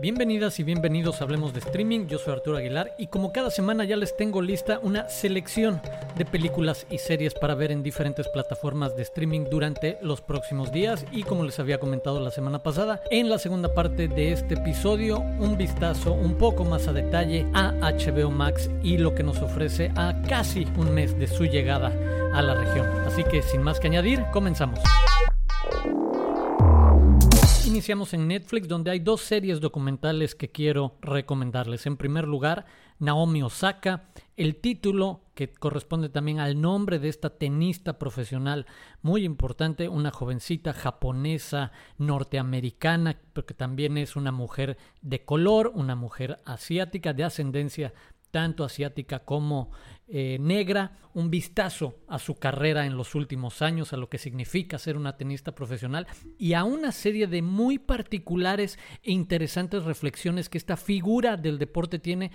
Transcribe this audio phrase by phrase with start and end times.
[0.00, 3.82] Bienvenidas y bienvenidos a Hablemos de Streaming, yo soy Arturo Aguilar y como cada semana
[3.82, 5.82] ya les tengo lista una selección
[6.16, 11.04] de películas y series para ver en diferentes plataformas de streaming durante los próximos días
[11.10, 15.18] y como les había comentado la semana pasada, en la segunda parte de este episodio
[15.18, 19.90] un vistazo un poco más a detalle a HBO Max y lo que nos ofrece
[19.96, 21.92] a casi un mes de su llegada
[22.34, 22.86] a la región.
[23.04, 24.78] Así que sin más que añadir, comenzamos.
[27.68, 31.84] Iniciamos en Netflix donde hay dos series documentales que quiero recomendarles.
[31.84, 32.64] En primer lugar,
[32.98, 34.08] Naomi Osaka,
[34.38, 38.64] el título que corresponde también al nombre de esta tenista profesional
[39.02, 46.40] muy importante, una jovencita japonesa norteamericana, porque también es una mujer de color, una mujer
[46.46, 47.92] asiática de ascendencia
[48.30, 49.70] tanto asiática como
[50.06, 54.78] eh, negra, un vistazo a su carrera en los últimos años, a lo que significa
[54.78, 56.06] ser una tenista profesional
[56.38, 61.98] y a una serie de muy particulares e interesantes reflexiones que esta figura del deporte
[61.98, 62.30] tiene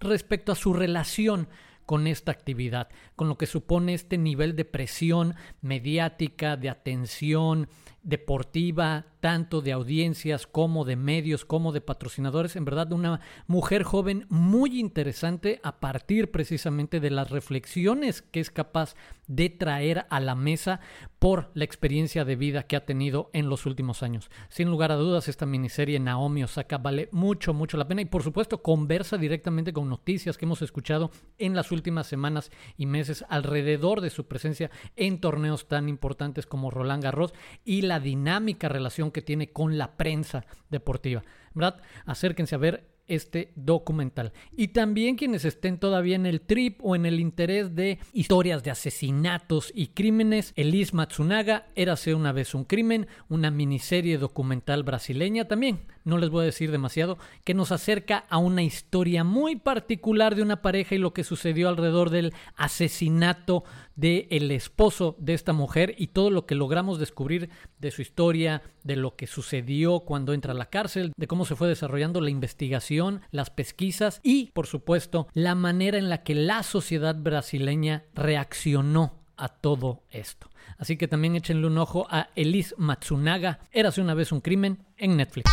[0.00, 1.48] respecto a su relación
[1.86, 7.68] con esta actividad, con lo que supone este nivel de presión mediática, de atención
[8.04, 12.56] deportiva, tanto de audiencias como de medios, como de patrocinadores.
[12.56, 18.50] En verdad, una mujer joven muy interesante a partir precisamente de las reflexiones que es
[18.50, 18.94] capaz
[19.26, 20.80] de traer a la mesa
[21.18, 24.30] por la experiencia de vida que ha tenido en los últimos años.
[24.50, 28.22] Sin lugar a dudas, esta miniserie Naomi Osaka vale mucho, mucho la pena y por
[28.22, 34.02] supuesto conversa directamente con noticias que hemos escuchado en las últimas semanas y meses alrededor
[34.02, 37.32] de su presencia en torneos tan importantes como Roland Garros
[37.64, 41.22] y la dinámica relación que tiene con la prensa deportiva.
[41.54, 41.80] ¿Verdad?
[42.06, 44.32] Acérquense a ver este documental.
[44.56, 48.70] Y también quienes estén todavía en el trip o en el interés de historias de
[48.70, 55.80] asesinatos y crímenes, Elise Matsunaga, Érase una vez un crimen, una miniserie documental brasileña también,
[56.04, 60.42] no les voy a decir demasiado, que nos acerca a una historia muy particular de
[60.42, 63.64] una pareja y lo que sucedió alrededor del asesinato
[63.96, 67.48] del el esposo de esta mujer y todo lo que logramos descubrir
[67.78, 71.56] de su historia, de lo que sucedió cuando entra a la cárcel, de cómo se
[71.56, 76.62] fue desarrollando la investigación, las pesquisas y, por supuesto, la manera en la que la
[76.62, 80.48] sociedad brasileña reaccionó a todo esto.
[80.78, 85.16] Así que también échenle un ojo a Elise Matsunaga, Érase una vez un crimen, en
[85.16, 85.50] Netflix.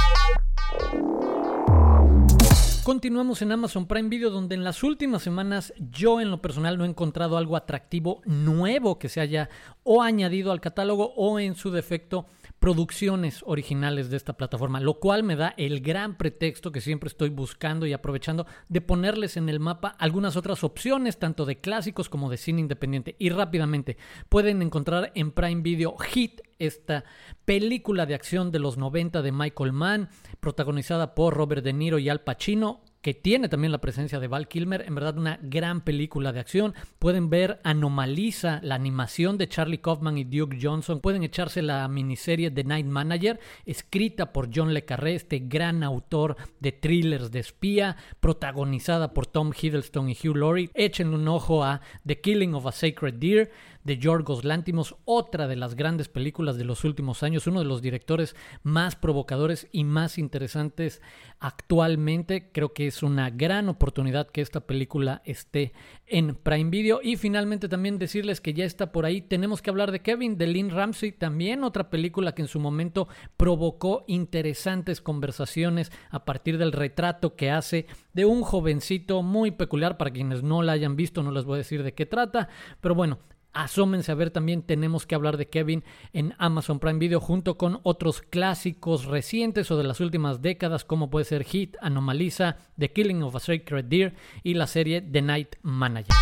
[2.84, 6.84] Continuamos en Amazon Prime Video donde en las últimas semanas yo en lo personal no
[6.84, 9.50] he encontrado algo atractivo nuevo que se haya
[9.84, 12.26] o añadido al catálogo o en su defecto
[12.62, 17.30] producciones originales de esta plataforma, lo cual me da el gran pretexto que siempre estoy
[17.30, 22.30] buscando y aprovechando de ponerles en el mapa algunas otras opciones, tanto de clásicos como
[22.30, 23.16] de cine independiente.
[23.18, 23.98] Y rápidamente
[24.30, 27.04] pueden encontrar en Prime Video Hit, esta
[27.46, 32.10] película de acción de los 90 de Michael Mann, protagonizada por Robert De Niro y
[32.10, 36.32] Al Pacino, que tiene también la presencia de Val Kilmer, en verdad una gran película
[36.32, 36.74] de acción.
[37.00, 41.02] Pueden ver Anomaliza, la animación de Charlie Kaufman y Duke Johnson.
[41.02, 46.36] Pueden echarse la miniserie The Night Manager, escrita por John Le Carré, este gran autor
[46.60, 50.70] de thrillers de espía, protagonizada por Tom Hiddleston y Hugh Laurie.
[50.74, 53.52] Échenle un ojo a The Killing of a Sacred Deer
[53.84, 57.82] de Yorgos Lantimos, otra de las grandes películas de los últimos años, uno de los
[57.82, 61.02] directores más provocadores y más interesantes
[61.40, 62.52] actualmente.
[62.52, 65.74] Creo que es una gran oportunidad que esta película esté
[66.08, 67.00] en Prime Video.
[67.02, 69.22] Y finalmente también decirles que ya está por ahí.
[69.22, 73.08] Tenemos que hablar de Kevin, de Lynn Ramsey, también otra película que en su momento
[73.38, 79.98] provocó interesantes conversaciones a partir del retrato que hace de un jovencito muy peculiar.
[79.98, 82.50] Para quienes no la hayan visto, no les voy a decir de qué trata.
[82.82, 83.20] Pero bueno,
[83.54, 87.80] Asómense a ver también tenemos que hablar de Kevin en Amazon Prime Video junto con
[87.84, 93.24] otros clásicos recientes o de las últimas décadas como puede ser Hit, Anomaliza, The Killing
[93.24, 94.14] of a Sacred Deer
[94.44, 96.16] y la serie The Night Manager.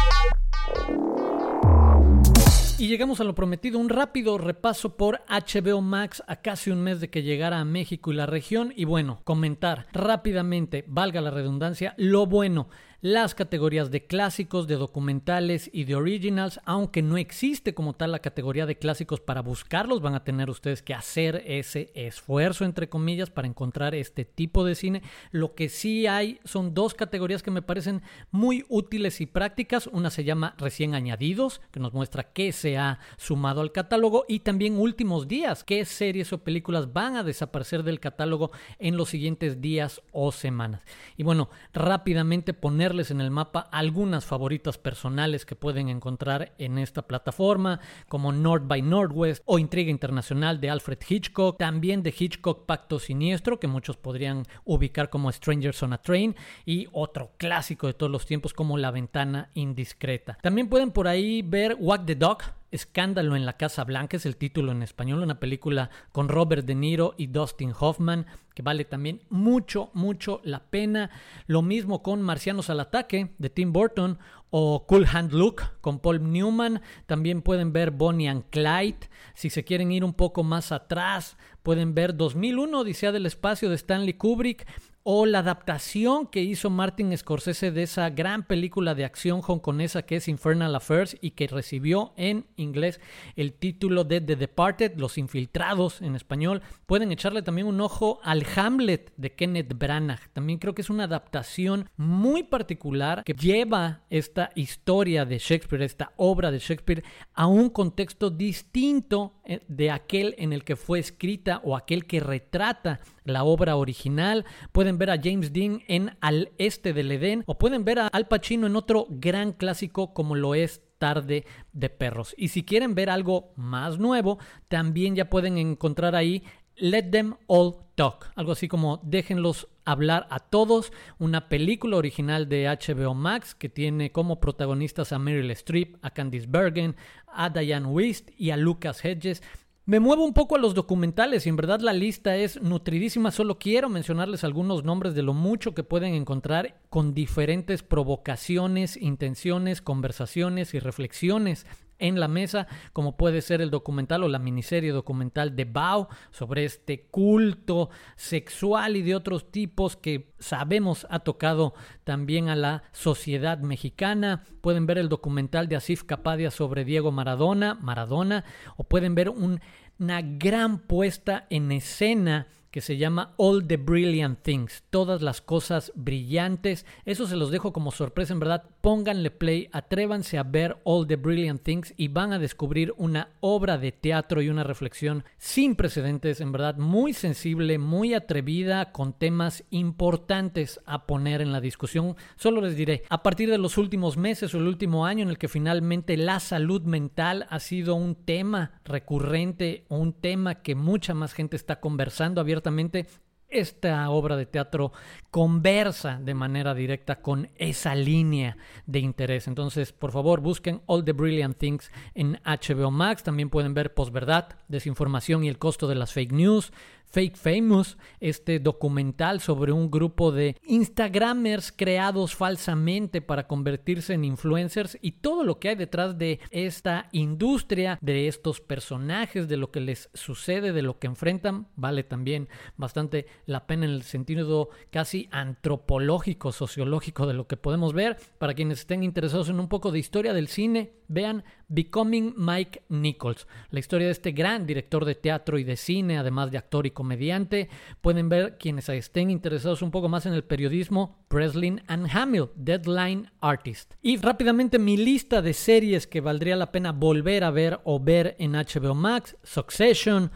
[2.79, 7.01] Y llegamos a lo prometido, un rápido repaso por HBO Max a casi un mes
[7.01, 8.71] de que llegara a México y la región.
[8.73, 12.69] Y bueno, comentar rápidamente, valga la redundancia, lo bueno
[13.01, 18.19] las categorías de clásicos, de documentales y de originals, aunque no existe como tal la
[18.19, 23.29] categoría de clásicos para buscarlos, van a tener ustedes que hacer ese esfuerzo, entre comillas,
[23.29, 25.01] para encontrar este tipo de cine.
[25.31, 28.01] Lo que sí hay son dos categorías que me parecen
[28.31, 29.87] muy útiles y prácticas.
[29.87, 34.39] Una se llama recién añadidos, que nos muestra qué se ha sumado al catálogo, y
[34.39, 39.61] también últimos días, qué series o películas van a desaparecer del catálogo en los siguientes
[39.61, 40.81] días o semanas.
[41.15, 47.03] Y bueno, rápidamente poner en el mapa algunas favoritas personales que pueden encontrar en esta
[47.03, 52.97] plataforma, como North by Northwest o Intriga Internacional de Alfred Hitchcock, también de Hitchcock Pacto
[52.97, 58.11] Siniestro, que muchos podrían ubicar como Strangers on a Train, y otro clásico de todos
[58.11, 60.39] los tiempos como La Ventana Indiscreta.
[60.41, 62.39] También pueden por ahí ver Walk the Dog,
[62.71, 66.75] Escándalo en la Casa Blanca es el título en español, una película con Robert De
[66.75, 71.09] Niro y Dustin Hoffman, que vale también mucho, mucho la pena.
[71.47, 74.19] Lo mismo con Marcianos al Ataque de Tim Burton
[74.51, 76.81] o Cool Hand Luke con Paul Newman.
[77.07, 79.09] También pueden ver Bonnie and Clyde.
[79.33, 83.75] Si se quieren ir un poco más atrás, pueden ver 2001, Odisea del Espacio de
[83.75, 84.67] Stanley Kubrick
[85.11, 90.17] o la adaptación que hizo Martin Scorsese de esa gran película de acción hongkonesa que
[90.17, 93.01] es Infernal Affairs y que recibió en inglés
[93.35, 96.61] el título de The Departed, Los Infiltrados en español.
[96.85, 100.29] Pueden echarle también un ojo al Hamlet de Kenneth Branagh.
[100.31, 106.13] También creo que es una adaptación muy particular que lleva esta historia de Shakespeare, esta
[106.17, 107.03] obra de Shakespeare,
[107.33, 112.99] a un contexto distinto de aquel en el que fue escrita o aquel que retrata
[113.23, 114.45] la obra original.
[114.71, 118.27] Pueden ver a James Dean en Al Este del Edén o pueden ver a Al
[118.27, 122.35] Pacino en otro gran clásico como lo es Tarde de Perros.
[122.37, 124.37] Y si quieren ver algo más nuevo,
[124.67, 126.43] también ya pueden encontrar ahí
[126.79, 132.65] Let Them All Talk, algo así como Déjenlos hablar a todos, una película original de
[132.67, 136.95] HBO Max que tiene como protagonistas a Meryl Streep, a Candice Bergen,
[137.27, 139.41] a Diane Wist y a Lucas Hedges.
[139.85, 143.31] Me muevo un poco a los documentales y en verdad la lista es nutridísima.
[143.31, 149.81] Solo quiero mencionarles algunos nombres de lo mucho que pueden encontrar con diferentes provocaciones, intenciones,
[149.81, 151.65] conversaciones y reflexiones
[151.99, 156.65] en la mesa, como puede ser el documental o la miniserie documental de Bao sobre
[156.65, 161.73] este culto sexual y de otros tipos que sabemos ha tocado
[162.03, 164.43] también a la sociedad mexicana.
[164.61, 168.45] Pueden ver el documental de Asif Kapadia sobre Diego Maradona, Maradona,
[168.77, 174.83] o pueden ver una gran puesta en escena que se llama All the Brilliant Things,
[174.89, 176.85] todas las cosas brillantes.
[177.05, 178.63] Eso se los dejo como sorpresa, en verdad.
[178.81, 183.77] Pónganle play, atrévanse a ver All the Brilliant Things y van a descubrir una obra
[183.77, 189.65] de teatro y una reflexión sin precedentes, en verdad, muy sensible, muy atrevida, con temas
[189.69, 192.15] importantes a poner en la discusión.
[192.37, 195.37] Solo les diré, a partir de los últimos meses o el último año en el
[195.37, 201.33] que finalmente la salud mental ha sido un tema recurrente, un tema que mucha más
[201.33, 203.07] gente está conversando abiertamente
[203.49, 204.91] esta obra de teatro
[205.31, 209.47] conversa de manera directa con esa línea de interés.
[209.47, 213.23] Entonces, por favor, busquen All the Brilliant Things en HBO Max.
[213.23, 216.71] También pueden ver Posverdad, Desinformación y el costo de las fake news.
[217.11, 224.97] Fake Famous, este documental sobre un grupo de Instagramers creados falsamente para convertirse en influencers
[225.01, 229.79] y todo lo que hay detrás de esta industria, de estos personajes, de lo que
[229.79, 232.47] les sucede, de lo que enfrentan, vale también
[232.77, 238.17] bastante la pena en el sentido casi antropológico, sociológico de lo que podemos ver.
[238.37, 243.47] Para quienes estén interesados en un poco de historia del cine, vean Becoming Mike Nichols,
[243.71, 246.91] la historia de este gran director de teatro y de cine, además de actor y
[246.99, 247.69] comediante.
[248.01, 253.31] Pueden ver quienes estén interesados un poco más en el periodismo, Breslin and Hamill, Deadline
[253.39, 253.93] Artist.
[254.01, 258.35] Y rápidamente mi lista de series que valdría la pena volver a ver o ver
[258.37, 260.29] en HBO Max, Succession,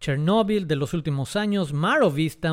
[0.00, 2.06] Chernobyl de los últimos años, Mare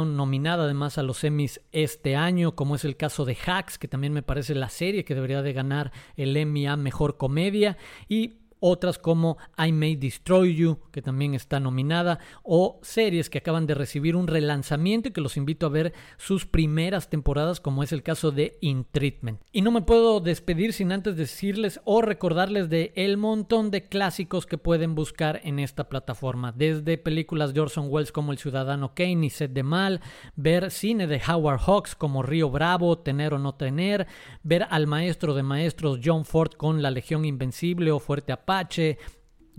[0.05, 4.11] nominada además a los Emmys este año, como es el caso de Hacks, que también
[4.11, 7.77] me parece la serie que debería de ganar el Emmy a Mejor Comedia,
[8.09, 13.67] y otras como I May Destroy You, que también está nominada, o series que acaban
[13.67, 17.91] de recibir un relanzamiento y que los invito a ver sus primeras temporadas, como es
[17.91, 19.41] el caso de In Treatment.
[19.51, 24.45] Y no me puedo despedir sin antes decirles o recordarles de el montón de clásicos
[24.45, 29.25] que pueden buscar en esta plataforma, desde películas de Orson Welles como El Ciudadano Kane
[29.25, 29.99] y Sed de Mal,
[30.37, 34.07] ver cine de Howard Hawks como Río Bravo, Tener o No Tener,
[34.41, 38.31] ver al maestro de maestros John Ford con La Legión Invencible o Fuerte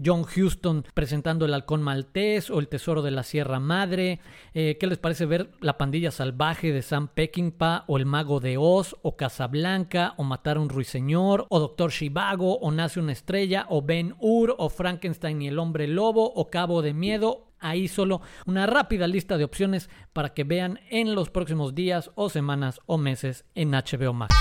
[0.03, 4.21] John Houston presentando el halcón maltés o el tesoro de la Sierra Madre.
[4.53, 8.57] Eh, ¿Qué les parece ver La pandilla salvaje de Sam Peckinpah o El mago de
[8.57, 13.67] Oz o Casablanca o Matar a un ruiseñor o Doctor Shivago o Nace una estrella
[13.69, 17.49] o Ben Hur o Frankenstein y el hombre lobo o Cabo de Miedo?
[17.61, 22.29] Ahí solo una rápida lista de opciones para que vean en los próximos días o
[22.29, 24.35] semanas o meses en HBO Max.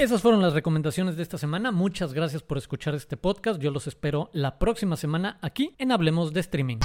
[0.00, 1.72] Esas fueron las recomendaciones de esta semana.
[1.72, 3.60] Muchas gracias por escuchar este podcast.
[3.60, 6.78] Yo los espero la próxima semana aquí en Hablemos de Streaming.